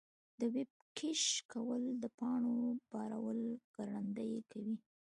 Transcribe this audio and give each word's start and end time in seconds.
د 0.39 0.41
ویب 0.55 0.71
کیش 0.97 1.23
کول 1.51 1.83
د 2.03 2.05
پاڼو 2.19 2.55
بارول 2.91 3.41
ګړندي 3.75 4.33
کوي. 4.51 4.75